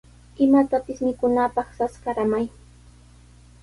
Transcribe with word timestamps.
Imatapis 0.45 0.99
mikunaapaq 1.07 1.69
sas 1.77 1.93
qaramay. 2.03 2.45